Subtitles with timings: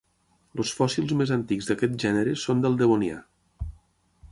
[0.61, 3.21] Els fòssils més antics d'aquest gènere són del Devonià.